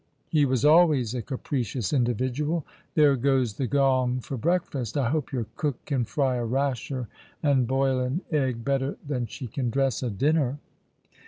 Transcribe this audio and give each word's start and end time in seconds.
He 0.29 0.45
was 0.47 0.65
always 0.65 1.13
a 1.13 1.21
capricious 1.21 1.93
individual. 1.93 2.65
There 2.95 3.15
goes 3.15 3.53
the 3.57 3.67
gong 3.67 4.19
for 4.19 4.35
breakfast. 4.35 4.97
I 4.97 5.11
hope 5.11 5.31
your 5.31 5.45
cook 5.57 5.85
can 5.85 6.05
fry 6.05 6.37
a 6.37 6.43
rasher 6.43 7.07
and 7.43 7.67
boil 7.67 7.99
an 7.99 8.21
egg 8.31 8.65
better 8.65 8.97
than 9.07 9.27
she 9.27 9.45
can 9.45 9.69
dress 9.69 10.01
a 10.01 10.09
dinner." 10.09 10.57